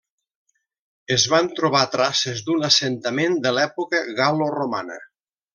[1.15, 4.99] Es van trobar traces d'un assentament de l'època gal·loromana.